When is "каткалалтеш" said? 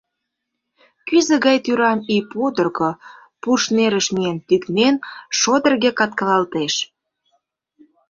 5.99-6.73